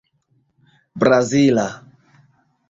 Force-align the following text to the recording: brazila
brazila 0.99 1.67